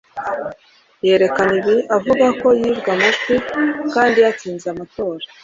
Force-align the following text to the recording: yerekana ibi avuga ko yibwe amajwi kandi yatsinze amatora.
yerekana 1.05 1.51
ibi 1.59 1.75
avuga 1.97 2.25
ko 2.41 2.47
yibwe 2.59 2.89
amajwi 2.95 3.35
kandi 3.93 4.17
yatsinze 4.25 4.65
amatora. 4.73 5.25